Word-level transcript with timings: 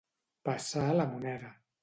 Passar 0.49 0.87
la 1.01 1.07
moneda. 1.13 1.55